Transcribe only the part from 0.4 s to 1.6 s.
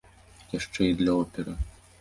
Яшчэ і для оперы!